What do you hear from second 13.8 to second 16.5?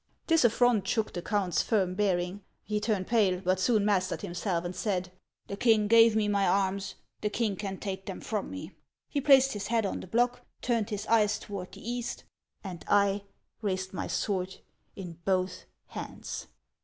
my sword in both hands.